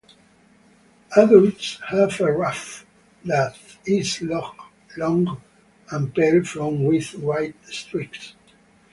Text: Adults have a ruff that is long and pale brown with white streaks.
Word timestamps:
Adults 1.15 1.77
have 1.89 2.19
a 2.21 2.31
ruff 2.31 2.87
that 3.23 3.55
is 3.85 4.19
long 4.97 5.39
and 5.91 6.15
pale 6.15 6.41
brown 6.41 6.85
with 6.85 7.13
white 7.19 7.53
streaks. 7.65 8.33